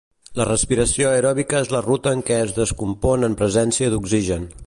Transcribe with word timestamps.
La 0.39 0.45
respiració 0.47 1.09
aeròbica 1.09 1.59
és 1.65 1.69
la 1.75 1.83
ruta 1.89 2.15
en 2.17 2.25
què 2.31 2.39
es 2.47 2.55
descompon 2.57 3.29
en 3.31 3.39
presència 3.43 3.93
d'oxigen. 3.95 4.53